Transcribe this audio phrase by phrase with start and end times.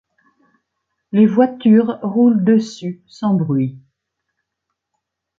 [1.11, 3.77] Les voitures roulent dessus sans bruit.